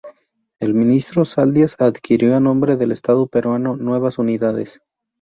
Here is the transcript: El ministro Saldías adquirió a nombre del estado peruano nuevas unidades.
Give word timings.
El 0.59 0.73
ministro 0.73 1.25
Saldías 1.25 1.79
adquirió 1.79 2.35
a 2.35 2.39
nombre 2.39 2.75
del 2.75 2.91
estado 2.91 3.27
peruano 3.27 3.75
nuevas 3.75 4.17
unidades. 4.17 4.81